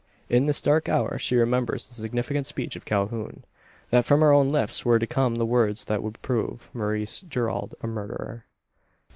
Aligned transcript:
In 0.29 0.45
this 0.45 0.63
dark 0.63 0.89
hour 0.89 1.19
she 1.19 1.35
remembers 1.35 1.87
the 1.87 1.93
significant 1.93 2.47
speech 2.47 2.75
of 2.75 2.85
Calhoun: 2.85 3.43
that 3.91 4.03
from 4.03 4.21
her 4.21 4.33
own 4.33 4.47
lips 4.49 4.83
were 4.83 4.97
to 4.97 5.05
come 5.05 5.35
the 5.35 5.45
words 5.45 5.83
that 5.85 6.01
would 6.01 6.19
prove 6.23 6.71
Maurice 6.73 7.21
Gerald 7.21 7.75
a 7.81 7.87
murderer! 7.87 8.47